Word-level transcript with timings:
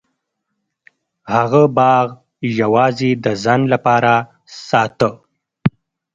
هغه 1.33 1.63
باغ 1.77 2.07
یوازې 2.61 3.09
د 3.23 3.25
ځان 3.43 3.61
لپاره 3.73 4.13
ساته. 4.67 5.09